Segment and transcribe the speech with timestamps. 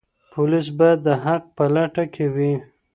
[0.33, 2.53] پولیس باید د حق په لټه کې وي.